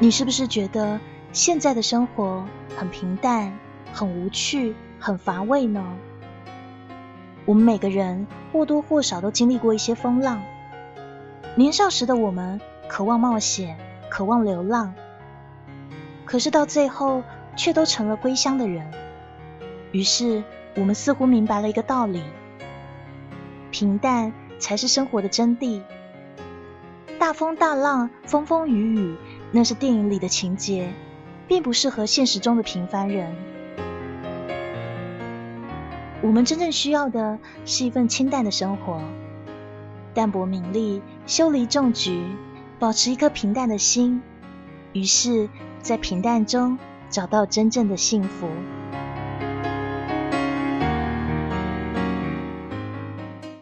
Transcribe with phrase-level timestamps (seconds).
[0.00, 0.98] 你是不是觉得
[1.32, 2.44] 现在的生活
[2.76, 3.56] 很平淡、
[3.92, 5.96] 很无趣、很乏味呢？
[7.44, 10.42] 我们每个人或多或少都经历过一些风浪。
[11.54, 13.78] 年少时的我们渴望冒险，
[14.10, 14.92] 渴望流浪，
[16.24, 17.22] 可是到最后
[17.54, 18.90] 却都成了归乡的人。
[19.92, 20.42] 于是
[20.74, 22.24] 我们似乎明白了一个道理：
[23.70, 25.82] 平淡才是生活的真谛。
[27.16, 29.16] 大风大浪、风风雨雨，
[29.56, 30.92] 那是电影里的情节，
[31.46, 33.32] 并不适合现实中的平凡人。
[36.22, 39.00] 我们真正需要的是一份清淡的生活，
[40.12, 42.20] 淡泊名利，修篱种菊，
[42.80, 44.22] 保持一颗平淡的心，
[44.92, 45.48] 于是，
[45.80, 46.76] 在平淡中
[47.08, 48.48] 找到真正的幸福。